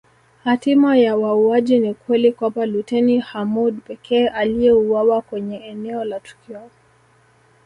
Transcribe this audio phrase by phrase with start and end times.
[0.43, 6.69] Hatima ya wauaji ni ukweli kwamba luteni Hamoud pekee aliyeuawa kwenye eneo la tukio